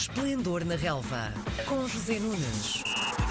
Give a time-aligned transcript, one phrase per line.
[0.00, 1.30] Esplendor na Relva,
[1.66, 2.82] com José Nunes.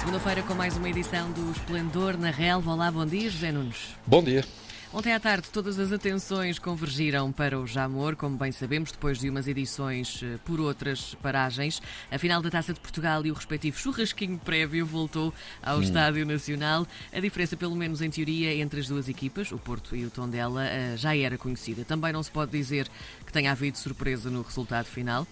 [0.00, 2.72] Segunda-feira com mais uma edição do Esplendor na Relva.
[2.72, 3.96] Olá, bom dia, José Nunes.
[4.06, 4.44] Bom dia.
[4.90, 9.28] Ontem à tarde, todas as atenções convergiram para o Jamor, como bem sabemos, depois de
[9.28, 11.82] umas edições eh, por outras paragens.
[12.10, 15.32] A final da Taça de Portugal e o respectivo churrasquinho prévio voltou
[15.62, 15.82] ao hum.
[15.82, 16.86] Estádio Nacional.
[17.12, 20.64] A diferença, pelo menos em teoria, entre as duas equipas, o Porto e o Tondela,
[20.64, 21.84] eh, já era conhecida.
[21.84, 22.88] Também não se pode dizer
[23.26, 25.26] que tenha havido surpresa no resultado final.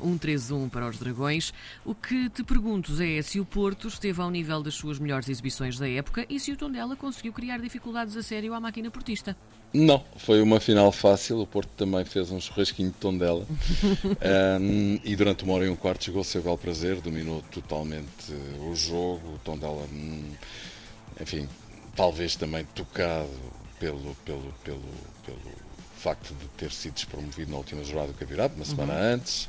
[0.00, 1.52] Uh, 1-3-1 para os Dragões.
[1.84, 5.78] O que te pergunto é se o Porto esteve ao nível das suas melhores exibições
[5.78, 9.36] da época e se o Tondela conseguiu criar dificuldades a sério à máquina portista.
[9.72, 11.40] Não, foi uma final fácil.
[11.40, 13.46] O Porto também fez um churrasquinho de Tondela.
[14.60, 18.32] um, e durante uma hora e um quarto chegou ao seu belo prazer, dominou totalmente
[18.60, 19.34] o jogo.
[19.34, 20.32] O Tondela, hum,
[21.20, 21.48] enfim,
[21.94, 23.28] talvez também tocado
[23.78, 24.80] pelo, pelo, pelo,
[25.24, 25.40] pelo
[25.96, 29.14] facto de ter sido despromovido na última jornada do campeonato, uma semana uhum.
[29.14, 29.48] antes.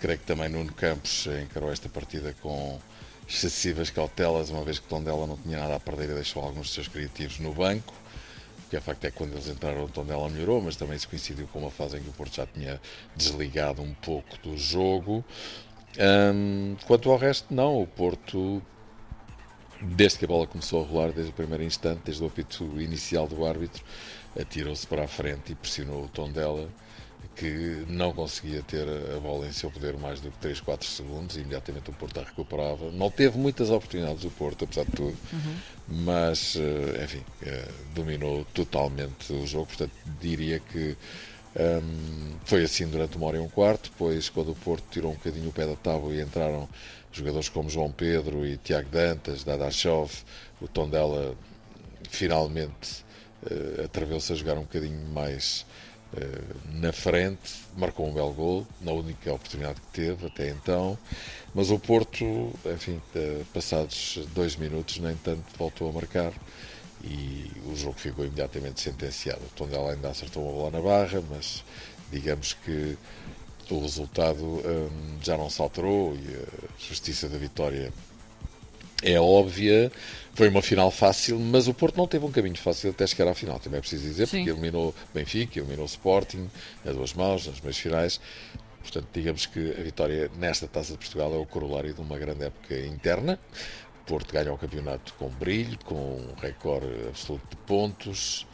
[0.00, 2.80] Creio que também Nuno Campos encarou esta partida com
[3.28, 6.74] excessivas cautelas, uma vez que Tondela não tinha nada a perder e deixou alguns dos
[6.74, 7.94] seus criativos no banco.
[8.70, 11.48] Que é facto é que quando eles entraram, o Tondela melhorou, mas também se coincidiu
[11.48, 12.80] com uma fase em que o Porto já tinha
[13.16, 15.24] desligado um pouco do jogo.
[15.98, 17.82] Um, quanto ao resto, não.
[17.82, 18.62] O Porto,
[19.82, 23.26] desde que a bola começou a rolar, desde o primeiro instante, desde o apito inicial
[23.26, 23.82] do árbitro,
[24.40, 26.68] atirou-se para a frente e pressionou o tom dela
[27.36, 31.36] que não conseguia ter a bola em seu poder mais do que 3, 4 segundos
[31.36, 32.90] e imediatamente o Porto a recuperava.
[32.90, 35.56] Não teve muitas oportunidades o Porto, apesar de tudo, uhum.
[35.88, 39.66] mas, eh, enfim, eh, dominou totalmente o jogo.
[39.66, 40.96] Portanto, diria que
[41.56, 43.90] um, foi assim durante uma hora e um quarto.
[43.90, 46.68] Depois, quando o Porto tirou um bocadinho o pé da tábua e entraram
[47.12, 50.12] jogadores como João Pedro e Tiago Dantas, Dadashov,
[50.60, 51.34] o tom dela
[52.08, 53.04] finalmente
[53.42, 55.66] uh, atreveu-se a jogar um bocadinho mais
[56.80, 60.98] na frente, marcou um belo gol, na única oportunidade que teve até então,
[61.54, 66.32] mas o Porto, enfim, uh, passados dois minutos, nem tanto voltou a marcar
[67.02, 69.40] e o jogo ficou imediatamente sentenciado.
[69.40, 71.64] O Tondela ainda acertou uma bola na barra, mas
[72.10, 72.96] digamos que
[73.70, 77.92] o resultado um, já não se alterou e a justiça da vitória
[79.02, 79.90] é óbvia.
[80.34, 83.34] Foi uma final fácil, mas o Porto não teve um caminho fácil até chegar à
[83.34, 84.38] final, também é preciso dizer, Sim.
[84.38, 86.48] porque eliminou Benfica, eliminou Sporting,
[86.86, 88.20] a duas mãos, nas meias finais.
[88.80, 92.44] Portanto, digamos que a vitória nesta Taça de Portugal é o corolário de uma grande
[92.44, 93.38] época interna.
[94.02, 98.46] O Porto ganha o campeonato com brilho, com um recorde absoluto de pontos,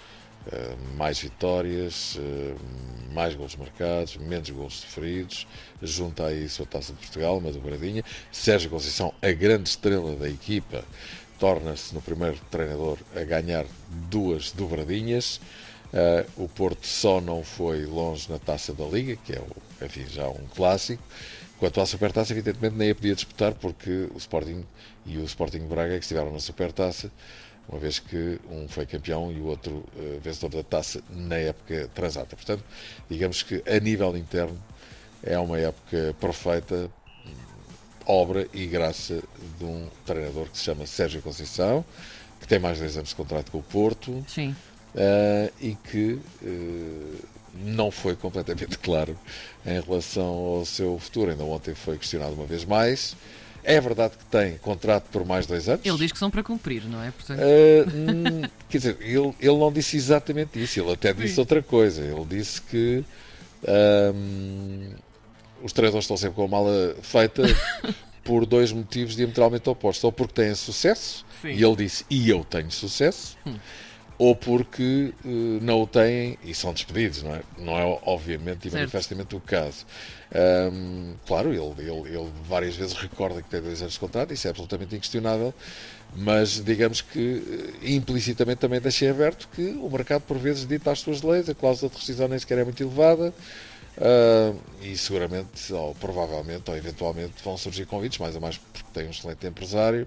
[0.96, 2.54] mais vitórias, eh,
[3.12, 5.46] mais gols marcados, menos gols sofridos,
[5.82, 8.04] junta a isso a Taça de Portugal, uma dobradinha.
[8.30, 10.84] Sérgio Conceição, a grande estrela da equipa,
[11.38, 13.66] torna-se no primeiro treinador a ganhar
[14.10, 15.40] duas dobradinhas.
[15.86, 20.04] Uh, o Porto só não foi longe na Taça da Liga, que é o, enfim,
[20.08, 21.02] já um clássico.
[21.58, 24.64] Quanto à Supertaça, evidentemente nem a podia disputar porque o Sporting
[25.06, 27.10] e o Sporting Braga que estiveram na Supertaça
[27.69, 31.91] uma vez que um foi campeão e o outro uh, vencedor da taça na época
[31.94, 32.37] transata.
[32.37, 32.62] Portanto,
[33.10, 34.60] digamos que a nível interno
[35.22, 36.91] é uma época perfeita,
[38.06, 39.21] obra e graça
[39.59, 41.84] de um treinador que se chama Sérgio Conceição,
[42.41, 44.25] que tem mais de 10 anos de contrato com o Porto.
[44.94, 47.27] Uh, e que uh,
[47.65, 49.19] não foi completamente claro
[49.65, 51.31] em relação ao seu futuro.
[51.33, 53.16] Ainda ontem foi questionado uma vez mais
[53.66, 55.84] é verdade que tem contrato por mais dois anos.
[55.84, 57.10] Ele diz que são para cumprir, não é?
[57.10, 57.41] Portanto...
[57.41, 61.41] Uh, quer dizer, ele, ele não disse exatamente isso, ele até disse Sim.
[61.41, 62.00] outra coisa.
[62.00, 63.04] Ele disse que
[64.15, 64.91] um,
[65.65, 67.43] os treinadores estão sempre com a mala feita
[68.22, 70.04] por dois motivos diametralmente opostos.
[70.04, 71.48] Ou porque têm sucesso, Sim.
[71.48, 73.37] e ele disse, e eu tenho sucesso.
[73.44, 73.56] Hum
[74.19, 75.28] ou porque uh,
[75.62, 77.43] não o têm e são despedidos, não é?
[77.59, 79.84] Não é obviamente e manifestamente o caso.
[80.72, 84.47] Um, claro, ele, ele, ele, várias vezes recorda que tem dois anos de contrato, isso
[84.47, 85.54] é absolutamente inquestionável,
[86.16, 91.00] mas digamos que uh, implicitamente também deixei aberto que o mercado por vezes dita as
[91.00, 93.34] suas leis, a cláusula de rescisão nem sequer é muito elevada.
[93.96, 99.06] Uh, e seguramente, ou provavelmente, ou eventualmente vão surgir convites, mais ou mais porque tem
[99.06, 100.06] um excelente empresário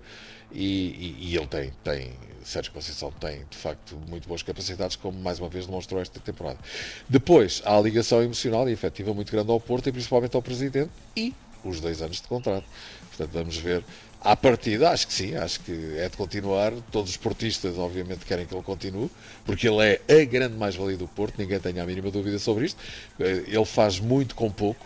[0.51, 5.19] e, e, e, ele tem, tem, Sérgio Conceição tem de facto muito boas capacidades, como
[5.19, 6.59] mais uma vez demonstrou esta temporada.
[7.07, 10.91] Depois, há a ligação emocional e efetiva muito grande ao Porto e principalmente ao Presidente
[11.15, 11.33] e
[11.63, 12.65] os dois anos de contrato.
[13.09, 13.83] Portanto, vamos ver.
[14.21, 16.73] À partida, acho que sim, acho que é de continuar.
[16.91, 19.09] Todos os portistas, obviamente, querem que ele continue,
[19.45, 22.77] porque ele é a grande mais-valia do Porto, ninguém tem a mínima dúvida sobre isto.
[23.17, 24.85] Eh, ele faz muito com pouco,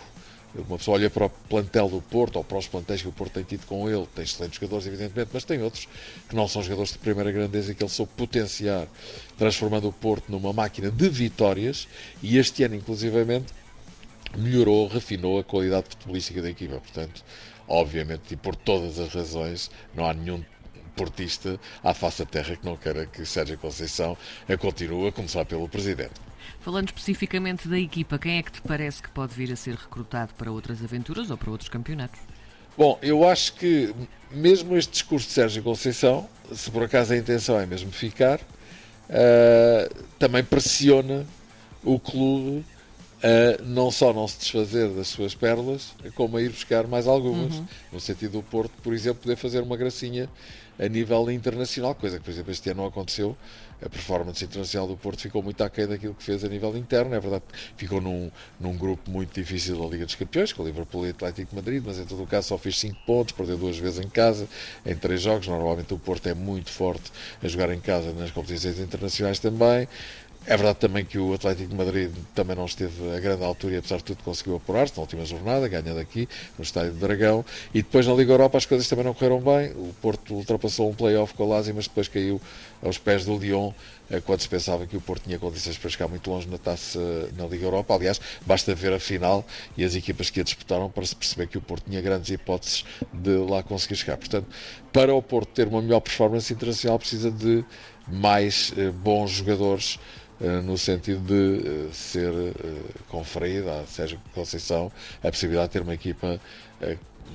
[0.56, 3.34] uma pessoa olha para o plantel do Porto ou para os plantéis que o Porto
[3.34, 5.88] tem tido com ele, tem excelentes jogadores, evidentemente, mas tem outros
[6.30, 8.88] que não são jogadores de primeira grandeza e que ele soube potenciar,
[9.36, 11.88] transformando o Porto numa máquina de vitórias.
[12.22, 13.52] E este ano, inclusivamente,
[14.38, 16.76] melhorou, refinou a qualidade futebolística da equipa.
[16.76, 17.24] Portanto,
[17.68, 20.44] obviamente, e por todas as razões, não há nenhum
[20.96, 24.18] portista à face da terra que não queira que Sérgio Conceição
[24.60, 26.14] continue, a começar pelo Presidente.
[26.60, 30.34] Falando especificamente da equipa, quem é que te parece que pode vir a ser recrutado
[30.36, 32.20] para outras aventuras ou para outros campeonatos?
[32.78, 33.94] Bom, eu acho que
[34.32, 40.04] mesmo este discurso de Sérgio Conceição, se por acaso a intenção é mesmo ficar, uh,
[40.18, 41.26] também pressiona
[41.84, 42.66] o clube
[43.24, 47.56] a não só não se desfazer das suas pérolas, como a ir buscar mais algumas.
[47.56, 47.68] Uhum.
[47.94, 50.30] No sentido do Porto, por exemplo, poder fazer uma gracinha
[50.78, 53.38] a nível internacional, coisa que, por exemplo, este ano não aconteceu.
[53.82, 57.14] A performance internacional do Porto ficou muito aquém daquilo que fez a nível interno.
[57.14, 57.44] É verdade
[57.76, 61.12] ficou num, num grupo muito difícil da Liga dos Campeões, com o Liverpool e o
[61.12, 64.00] Atlético de Madrid, mas em todo o caso só fez 5 pontos, perdeu duas vezes
[64.00, 64.48] em casa,
[64.86, 65.48] em 3 jogos.
[65.48, 67.12] Normalmente o Porto é muito forte
[67.42, 69.88] a jogar em casa nas competições internacionais também.
[70.46, 73.78] É verdade também que o Atlético de Madrid também não esteve a grande altura e,
[73.78, 77.46] apesar de tudo, conseguiu apurar-se na última jornada, ganhando aqui no Estádio do Dragão.
[77.74, 79.72] E depois na Liga Europa as coisas também não correram bem.
[79.72, 82.42] O Porto ultrapassou um play-off com o Lazio, mas depois caiu
[82.82, 83.72] aos pés do Lyon,
[84.12, 87.00] eh, quando se pensava que o Porto tinha condições para chegar muito longe na taça
[87.38, 87.94] na Liga Europa.
[87.94, 89.46] Aliás, basta ver a final
[89.78, 92.84] e as equipas que a disputaram para se perceber que o Porto tinha grandes hipóteses
[93.14, 94.18] de lá conseguir chegar.
[94.18, 94.48] Portanto,
[94.92, 97.64] para o Porto ter uma melhor performance internacional, precisa de
[98.08, 99.98] mais eh, bons jogadores
[100.64, 102.54] no sentido de eh, ser eh,
[103.10, 104.92] conferido a Sérgio Conceição
[105.24, 106.40] a possibilidade de ter uma equipa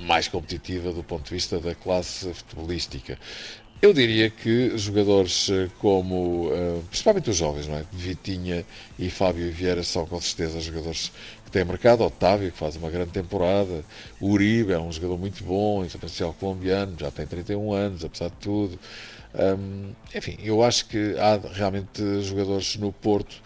[0.00, 3.18] mais competitiva do ponto de vista da classe futebolística.
[3.80, 6.50] Eu diria que jogadores como,
[6.90, 7.84] principalmente os jovens, não é?
[7.90, 8.66] Vitinha
[8.98, 11.10] e Fábio Vieira são com certeza jogadores
[11.48, 12.04] que têm mercado.
[12.04, 13.84] Otávio, que faz uma grande temporada.
[14.20, 18.36] O Uribe é um jogador muito bom, internacional colombiano, já tem 31 anos, apesar de
[18.36, 18.78] tudo.
[19.34, 23.42] Um, enfim, eu acho que há realmente jogadores no Porto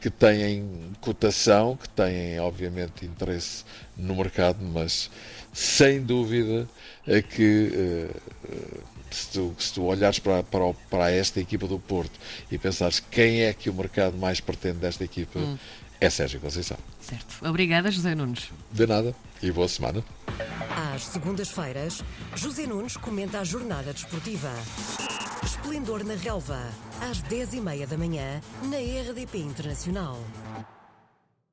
[0.00, 0.68] que têm
[1.00, 3.64] cotação, que têm obviamente interesse
[3.96, 5.10] no mercado, mas
[5.52, 6.68] sem dúvida
[7.06, 12.12] é que uh, se, tu, se tu olhares para, para, para, esta equipa do Porto
[12.50, 15.56] e pensares quem é que o mercado mais pretende desta equipa, hum.
[16.04, 16.76] É Sérgio Conceição.
[17.00, 17.46] Certo.
[17.46, 18.50] Obrigada, José Nunes.
[18.70, 20.04] De nada e boa semana.
[20.94, 22.02] Às segundas-feiras,
[22.34, 24.52] José Nunes comenta a jornada desportiva.
[25.42, 26.60] Esplendor na Relva,
[27.00, 30.18] às 10h30 da manhã, na RDP Internacional.